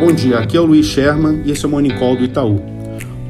Bom 0.00 0.12
dia, 0.12 0.38
aqui 0.38 0.56
é 0.56 0.60
o 0.60 0.64
Luiz 0.64 0.86
Sherman 0.86 1.42
e 1.44 1.50
esse 1.50 1.64
é 1.64 1.68
o 1.68 1.70
Morning 1.72 1.98
Call 1.98 2.16
do 2.16 2.22
Itaú. 2.22 2.62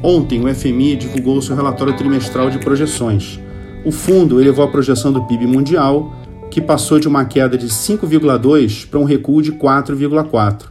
Ontem 0.03 0.39
o 0.39 0.53
FMI 0.53 0.97
divulgou 0.97 1.41
seu 1.41 1.55
relatório 1.55 1.97
trimestral 1.97 2.51
de 2.51 2.59
projeções. 2.59 3.39
O 3.83 3.91
fundo 3.91 4.39
elevou 4.39 4.63
a 4.63 4.67
projeção 4.67 5.11
do 5.11 5.23
PIB 5.23 5.47
mundial, 5.47 6.13
que 6.51 6.61
passou 6.61 6.99
de 6.99 7.07
uma 7.07 7.25
queda 7.25 7.57
de 7.57 7.65
5,2 7.65 8.87
para 8.87 8.99
um 8.99 9.03
recuo 9.03 9.41
de 9.41 9.53
4,4. 9.53 10.65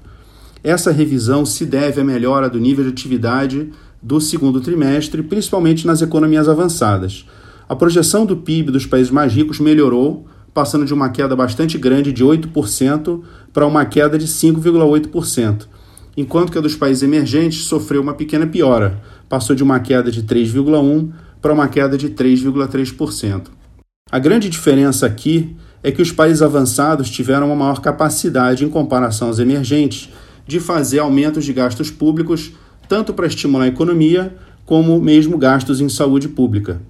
Essa 0.62 0.92
revisão 0.92 1.45
se 1.45 1.66
deve 1.66 2.00
à 2.00 2.04
melhora 2.04 2.48
do 2.48 2.60
nível 2.60 2.84
de 2.84 2.90
atividade 2.90 3.68
do 4.00 4.20
segundo 4.20 4.60
trimestre, 4.60 5.24
principalmente 5.24 5.84
nas 5.84 6.00
economias 6.00 6.48
avançadas. 6.48 7.26
A 7.68 7.74
projeção 7.74 8.24
do 8.24 8.36
PIB 8.36 8.70
dos 8.70 8.86
países 8.86 9.10
mais 9.10 9.32
ricos 9.32 9.58
melhorou, 9.58 10.26
passando 10.54 10.84
de 10.84 10.94
uma 10.94 11.08
queda 11.08 11.34
bastante 11.34 11.76
grande 11.76 12.12
de 12.12 12.24
8% 12.24 13.20
para 13.52 13.66
uma 13.66 13.84
queda 13.84 14.16
de 14.16 14.28
5,8%, 14.28 15.66
enquanto 16.20 16.50
que 16.50 16.58
a 16.58 16.60
dos 16.60 16.74
países 16.74 17.04
emergentes 17.04 17.62
sofreu 17.62 18.02
uma 18.02 18.12
pequena 18.12 18.45
piora, 18.45 19.00
passou 19.28 19.54
de 19.54 19.62
uma 19.62 19.78
queda 19.78 20.10
de 20.10 20.24
3,1% 20.24 21.12
para 21.40 21.52
uma 21.52 21.68
queda 21.68 21.96
de 21.96 22.10
3,3%. 22.10 23.42
A 24.10 24.18
grande 24.18 24.48
diferença 24.48 25.06
aqui 25.06 25.54
é 25.80 25.92
que 25.92 26.02
os 26.02 26.10
países 26.10 26.42
avançados 26.42 27.09
tiveram 27.09 27.46
uma 27.46 27.54
maior 27.54 27.80
capacidade, 27.80 28.64
em 28.64 28.68
comparação 28.68 29.28
aos 29.28 29.38
emergentes, 29.38 30.09
de 30.45 30.59
fazer 30.59 30.98
aumentos 30.98 31.45
de 31.45 31.52
gastos 31.52 31.88
públicos, 31.88 32.50
tanto 32.88 33.14
para 33.14 33.28
estimular 33.28 33.66
a 33.66 33.68
economia, 33.68 34.34
como 34.66 35.00
mesmo 35.00 35.38
gastos 35.38 35.80
em 35.80 35.88
saúde 35.88 36.28
pública. 36.28 36.82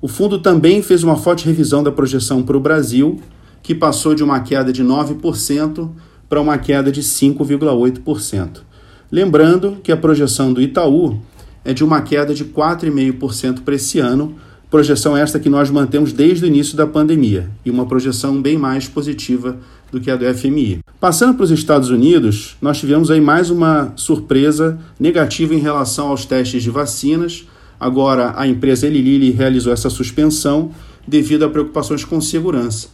O 0.00 0.06
fundo 0.06 0.38
também 0.38 0.80
fez 0.80 1.02
uma 1.02 1.16
forte 1.16 1.44
revisão 1.44 1.82
da 1.82 1.90
projeção 1.90 2.40
para 2.40 2.56
o 2.56 2.60
Brasil, 2.60 3.18
que 3.64 3.74
passou 3.74 4.14
de 4.14 4.22
uma 4.22 4.38
queda 4.38 4.72
de 4.72 4.84
9% 4.84 5.90
para 6.28 6.40
uma 6.40 6.56
queda 6.56 6.92
de 6.92 7.02
5,8%. 7.02 8.65
Lembrando 9.10 9.78
que 9.82 9.92
a 9.92 9.96
projeção 9.96 10.52
do 10.52 10.60
Itaú 10.60 11.20
é 11.64 11.72
de 11.72 11.84
uma 11.84 12.02
queda 12.02 12.34
de 12.34 12.44
4,5% 12.44 13.60
para 13.60 13.74
esse 13.74 13.98
ano, 13.98 14.34
projeção 14.70 15.16
esta 15.16 15.38
que 15.38 15.48
nós 15.48 15.70
mantemos 15.70 16.12
desde 16.12 16.44
o 16.44 16.48
início 16.48 16.76
da 16.76 16.86
pandemia, 16.86 17.48
e 17.64 17.70
uma 17.70 17.86
projeção 17.86 18.40
bem 18.42 18.58
mais 18.58 18.88
positiva 18.88 19.56
do 19.90 20.00
que 20.00 20.10
a 20.10 20.16
do 20.16 20.24
FMI. 20.34 20.80
Passando 20.98 21.34
para 21.34 21.44
os 21.44 21.50
Estados 21.50 21.90
Unidos, 21.90 22.56
nós 22.60 22.78
tivemos 22.78 23.10
aí 23.10 23.20
mais 23.20 23.50
uma 23.50 23.92
surpresa 23.94 24.78
negativa 24.98 25.54
em 25.54 25.58
relação 25.58 26.08
aos 26.08 26.24
testes 26.24 26.62
de 26.62 26.70
vacinas. 26.70 27.46
Agora, 27.78 28.34
a 28.36 28.46
empresa 28.46 28.86
Eli 28.86 29.02
Lilly 29.02 29.30
realizou 29.30 29.72
essa 29.72 29.88
suspensão 29.88 30.72
devido 31.06 31.44
a 31.44 31.48
preocupações 31.48 32.04
com 32.04 32.20
segurança. 32.20 32.88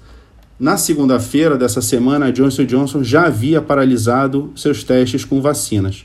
Na 0.61 0.77
segunda-feira 0.77 1.57
dessa 1.57 1.81
semana, 1.81 2.27
a 2.27 2.31
Johnson 2.31 2.65
Johnson 2.65 3.03
já 3.03 3.27
havia 3.27 3.61
paralisado 3.61 4.53
seus 4.55 4.85
testes 4.85 5.25
com 5.25 5.41
vacinas. 5.41 6.05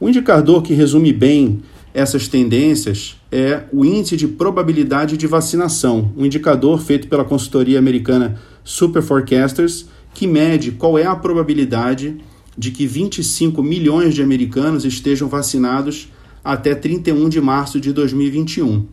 O 0.00 0.08
indicador 0.08 0.62
que 0.62 0.74
resume 0.74 1.12
bem 1.12 1.62
essas 1.94 2.26
tendências 2.26 3.16
é 3.30 3.64
o 3.72 3.84
índice 3.84 4.16
de 4.16 4.26
probabilidade 4.26 5.16
de 5.16 5.26
vacinação, 5.26 6.10
um 6.16 6.24
indicador 6.24 6.80
feito 6.80 7.06
pela 7.06 7.24
consultoria 7.24 7.78
americana 7.78 8.40
Super 8.64 9.02
Forecasters, 9.02 9.86
que 10.14 10.26
mede 10.26 10.72
qual 10.72 10.98
é 10.98 11.04
a 11.04 11.14
probabilidade 11.14 12.16
de 12.56 12.70
que 12.70 12.86
25 12.86 13.62
milhões 13.62 14.14
de 14.14 14.22
americanos 14.22 14.84
estejam 14.84 15.28
vacinados 15.28 16.08
até 16.42 16.74
31 16.74 17.28
de 17.28 17.40
março 17.40 17.80
de 17.80 17.92
2021. 17.92 18.86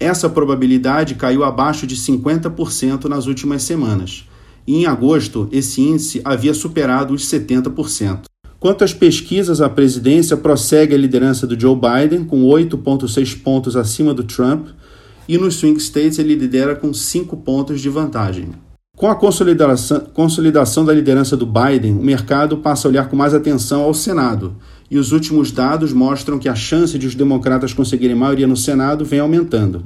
Essa 0.00 0.28
probabilidade 0.28 1.16
caiu 1.16 1.42
abaixo 1.42 1.86
de 1.86 1.96
50% 1.96 3.06
nas 3.06 3.26
últimas 3.26 3.62
semanas. 3.62 4.28
E 4.66 4.76
em 4.76 4.86
agosto, 4.86 5.48
esse 5.50 5.80
índice 5.80 6.20
havia 6.24 6.54
superado 6.54 7.14
os 7.14 7.24
70%. 7.24 8.22
Quanto 8.60 8.84
às 8.84 8.92
pesquisas, 8.92 9.60
a 9.60 9.68
presidência 9.68 10.36
prossegue 10.36 10.94
a 10.94 10.98
liderança 10.98 11.46
do 11.46 11.58
Joe 11.58 11.76
Biden, 11.76 12.24
com 12.24 12.42
8,6 12.44 13.40
pontos 13.40 13.76
acima 13.76 14.12
do 14.12 14.24
Trump, 14.24 14.68
e 15.28 15.38
nos 15.38 15.56
swing 15.56 15.78
states 15.80 16.18
ele 16.18 16.34
lidera 16.34 16.74
com 16.74 16.92
5 16.92 17.36
pontos 17.38 17.80
de 17.80 17.88
vantagem. 17.88 18.50
Com 18.96 19.06
a 19.06 19.14
consolidação, 19.14 20.00
consolidação 20.12 20.84
da 20.84 20.92
liderança 20.92 21.36
do 21.36 21.46
Biden, 21.46 21.92
o 21.92 22.02
mercado 22.02 22.56
passa 22.56 22.88
a 22.88 22.90
olhar 22.90 23.08
com 23.08 23.14
mais 23.14 23.32
atenção 23.32 23.82
ao 23.82 23.94
Senado, 23.94 24.56
e 24.90 24.98
os 24.98 25.12
últimos 25.12 25.52
dados 25.52 25.92
mostram 25.92 26.36
que 26.36 26.48
a 26.48 26.54
chance 26.56 26.98
de 26.98 27.06
os 27.06 27.14
democratas 27.14 27.72
conseguirem 27.72 28.16
maioria 28.16 28.46
no 28.48 28.56
Senado 28.56 29.04
vem 29.04 29.20
aumentando. 29.20 29.84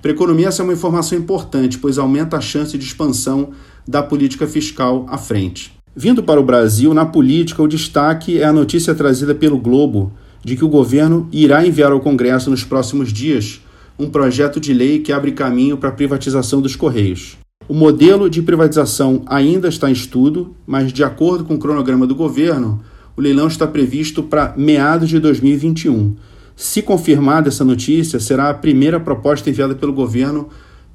Para 0.00 0.10
a 0.10 0.14
economia, 0.14 0.48
essa 0.48 0.62
é 0.62 0.64
uma 0.64 0.72
informação 0.72 1.18
importante, 1.18 1.78
pois 1.78 1.98
aumenta 1.98 2.36
a 2.36 2.40
chance 2.40 2.76
de 2.76 2.84
expansão 2.84 3.50
da 3.86 4.02
política 4.02 4.46
fiscal 4.46 5.06
à 5.08 5.18
frente. 5.18 5.72
Vindo 5.94 6.22
para 6.22 6.40
o 6.40 6.44
Brasil, 6.44 6.92
na 6.92 7.06
política, 7.06 7.62
o 7.62 7.68
destaque 7.68 8.38
é 8.38 8.44
a 8.44 8.52
notícia 8.52 8.94
trazida 8.94 9.34
pelo 9.34 9.58
Globo 9.58 10.12
de 10.44 10.54
que 10.54 10.64
o 10.64 10.68
governo 10.68 11.28
irá 11.32 11.66
enviar 11.66 11.90
ao 11.90 12.00
Congresso 12.00 12.50
nos 12.50 12.62
próximos 12.62 13.12
dias 13.12 13.60
um 13.98 14.10
projeto 14.10 14.60
de 14.60 14.74
lei 14.74 14.98
que 14.98 15.12
abre 15.12 15.32
caminho 15.32 15.76
para 15.76 15.88
a 15.88 15.92
privatização 15.92 16.60
dos 16.60 16.76
Correios. 16.76 17.38
O 17.68 17.74
modelo 17.74 18.30
de 18.30 18.42
privatização 18.42 19.22
ainda 19.26 19.68
está 19.68 19.88
em 19.88 19.92
estudo, 19.92 20.54
mas, 20.66 20.92
de 20.92 21.02
acordo 21.02 21.44
com 21.44 21.54
o 21.54 21.58
cronograma 21.58 22.06
do 22.06 22.14
governo, 22.14 22.80
o 23.16 23.20
leilão 23.20 23.48
está 23.48 23.66
previsto 23.66 24.22
para 24.22 24.54
meados 24.56 25.08
de 25.08 25.18
2021. 25.18 26.14
Se 26.56 26.82
confirmada 26.82 27.48
essa 27.48 27.64
notícia, 27.64 28.18
será 28.18 28.50
a 28.50 28.54
primeira 28.54 28.98
proposta 28.98 29.48
enviada 29.48 29.74
pelo 29.74 29.92
governo 29.92 30.48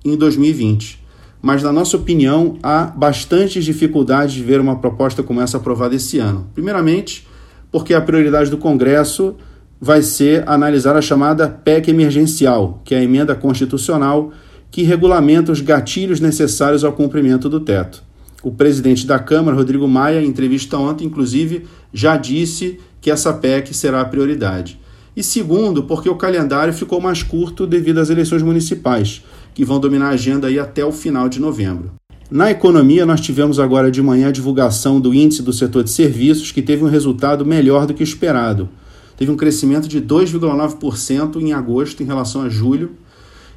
em 0.03 0.17
2020 0.17 1.01
mas, 1.41 1.63
na 1.63 1.73
nossa 1.73 1.97
opinião, 1.97 2.57
há 2.61 2.83
bastantes 2.83 3.65
dificuldades 3.65 4.35
de 4.35 4.43
ver 4.43 4.61
uma 4.61 4.77
proposta 4.77 5.23
como 5.23 5.41
essa 5.41 5.57
aprovada 5.57 5.95
esse 5.95 6.19
ano. 6.19 6.47
Primeiramente, 6.53 7.27
porque 7.71 7.93
a 7.93 8.01
prioridade 8.01 8.51
do 8.51 8.57
Congresso 8.57 9.35
vai 9.79 10.03
ser 10.03 10.47
analisar 10.47 10.95
a 10.95 11.01
chamada 11.01 11.49
PEC 11.49 11.89
emergencial, 11.89 12.79
que 12.85 12.93
é 12.93 12.99
a 12.99 13.03
emenda 13.03 13.33
constitucional 13.33 14.31
que 14.69 14.83
regulamenta 14.83 15.51
os 15.51 15.59
gatilhos 15.59 16.19
necessários 16.19 16.83
ao 16.83 16.93
cumprimento 16.93 17.49
do 17.49 17.59
teto. 17.59 18.03
O 18.43 18.51
presidente 18.51 19.05
da 19.05 19.19
Câmara, 19.19 19.57
Rodrigo 19.57 19.87
Maia, 19.87 20.21
em 20.21 20.27
entrevista 20.27 20.77
ontem, 20.77 21.05
inclusive, 21.05 21.65
já 21.91 22.15
disse 22.15 22.79
que 23.01 23.09
essa 23.09 23.33
PEC 23.33 23.73
será 23.73 24.01
a 24.01 24.05
prioridade. 24.05 24.79
E 25.15 25.21
segundo, 25.21 25.83
porque 25.83 26.09
o 26.09 26.15
calendário 26.15 26.73
ficou 26.73 27.01
mais 27.01 27.21
curto 27.21 27.67
devido 27.67 27.99
às 27.99 28.09
eleições 28.09 28.41
municipais 28.41 29.21
que 29.53 29.65
vão 29.65 29.79
dominar 29.79 30.07
a 30.07 30.13
agenda 30.13 30.47
aí 30.47 30.57
até 30.57 30.85
o 30.85 30.91
final 30.91 31.27
de 31.27 31.39
novembro. 31.39 31.91
Na 32.29 32.49
economia, 32.49 33.05
nós 33.05 33.19
tivemos 33.19 33.59
agora 33.59 33.91
de 33.91 34.01
manhã 34.01 34.29
a 34.29 34.31
divulgação 34.31 35.01
do 35.01 35.13
índice 35.13 35.43
do 35.43 35.51
setor 35.51 35.83
de 35.83 35.89
serviços, 35.89 36.51
que 36.51 36.61
teve 36.61 36.83
um 36.83 36.87
resultado 36.87 37.45
melhor 37.45 37.85
do 37.85 37.93
que 37.93 38.01
esperado. 38.01 38.69
Teve 39.17 39.29
um 39.29 39.35
crescimento 39.35 39.87
de 39.87 40.01
2,9% 40.01 41.41
em 41.41 41.51
agosto 41.51 42.01
em 42.01 42.05
relação 42.05 42.43
a 42.43 42.49
julho. 42.49 42.91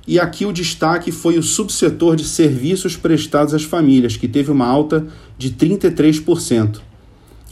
E 0.06 0.18
aqui 0.18 0.44
o 0.44 0.52
destaque 0.52 1.12
foi 1.12 1.38
o 1.38 1.42
subsetor 1.42 2.16
de 2.16 2.24
serviços 2.24 2.96
prestados 2.96 3.54
às 3.54 3.62
famílias, 3.62 4.16
que 4.16 4.26
teve 4.26 4.50
uma 4.50 4.66
alta 4.66 5.06
de 5.38 5.52
33%. 5.52 6.80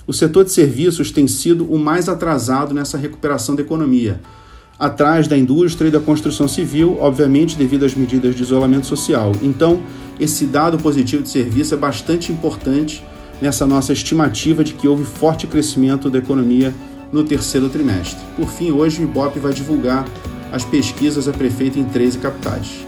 O 0.06 0.12
setor 0.12 0.44
de 0.44 0.50
serviços 0.50 1.10
tem 1.10 1.28
sido 1.28 1.64
o 1.64 1.78
mais 1.78 2.08
atrasado 2.08 2.74
nessa 2.74 2.98
recuperação 2.98 3.54
da 3.54 3.62
economia, 3.62 4.20
atrás 4.78 5.28
da 5.28 5.38
indústria 5.38 5.88
e 5.88 5.92
da 5.92 6.00
construção 6.00 6.48
civil, 6.48 6.96
obviamente 7.00 7.56
devido 7.56 7.84
às 7.84 7.94
medidas 7.94 8.34
de 8.34 8.42
isolamento 8.42 8.86
social. 8.86 9.32
Então, 9.40 9.80
esse 10.18 10.44
dado 10.44 10.76
positivo 10.78 11.22
de 11.22 11.28
serviço 11.28 11.74
é 11.74 11.76
bastante 11.76 12.32
importante 12.32 13.04
nessa 13.40 13.64
nossa 13.64 13.92
estimativa 13.92 14.64
de 14.64 14.74
que 14.74 14.88
houve 14.88 15.04
forte 15.04 15.46
crescimento 15.46 16.10
da 16.10 16.18
economia 16.18 16.74
no 17.12 17.22
terceiro 17.22 17.68
trimestre. 17.68 18.20
Por 18.36 18.48
fim, 18.48 18.72
hoje 18.72 19.00
o 19.00 19.04
IBOP 19.04 19.38
vai 19.38 19.52
divulgar 19.52 20.06
as 20.50 20.64
pesquisas 20.64 21.28
a 21.28 21.32
prefeito 21.32 21.78
em 21.78 21.84
13 21.84 22.18
capitais. 22.18 22.86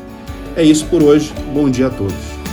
É 0.57 0.63
isso 0.65 0.87
por 0.87 1.03
hoje. 1.03 1.33
Bom 1.53 1.69
dia 1.71 1.89
a 1.89 1.91
todos. 1.91 2.44